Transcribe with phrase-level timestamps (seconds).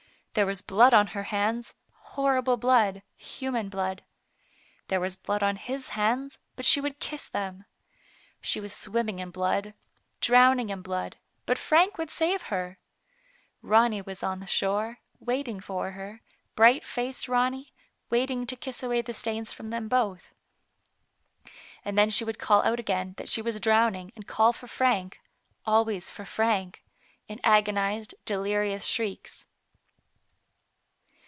[0.33, 4.01] There was blood on her hands, horrible blood, human blood.
[4.87, 7.65] There was blood on his hands, but she would kiss them.
[8.39, 9.73] She was swimming in blood,
[10.21, 12.79] drowning in blood, but Frank would save her.
[13.61, 16.21] Ronny was on the shore, waiting for her,
[16.55, 17.73] bright faced Ronny,
[18.09, 20.33] waiting to kiss away the stains from them both.
[21.83, 25.19] And then she would call out again that she was drowning, and call for Frank,
[25.65, 26.85] always for Frank,
[27.27, 29.47] in agonized, delirious shrieks.